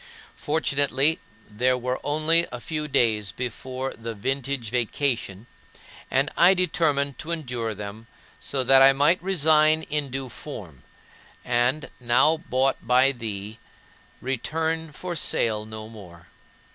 Fortunately, 0.35 1.19
there 1.47 1.77
were 1.77 1.99
only 2.03 2.47
a 2.51 2.59
few 2.59 2.87
days 2.87 3.31
before 3.31 3.93
the 3.93 4.15
"vintage 4.15 4.71
vacation"; 4.71 5.45
and 6.09 6.31
I 6.35 6.55
determined 6.55 7.19
to 7.19 7.29
endure 7.29 7.75
them, 7.75 8.07
so 8.39 8.63
that 8.63 8.81
I 8.81 8.93
might 8.93 9.21
resign 9.21 9.83
in 9.83 10.09
due 10.09 10.29
form 10.29 10.81
and, 11.45 11.91
now 11.99 12.37
bought 12.37 12.77
by 12.81 13.11
thee, 13.11 13.59
return 14.21 14.91
for 14.91 15.15
sale 15.15 15.67
no 15.67 15.87
more. 15.87 16.25